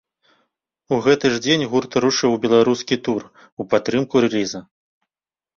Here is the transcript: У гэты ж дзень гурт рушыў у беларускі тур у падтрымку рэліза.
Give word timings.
У 0.95 0.97
гэты 1.07 1.25
ж 1.33 1.41
дзень 1.47 1.67
гурт 1.73 1.97
рушыў 2.05 2.29
у 2.37 2.39
беларускі 2.45 2.95
тур 3.09 3.21
у 3.63 3.69
падтрымку 3.75 4.15
рэліза. 4.27 4.65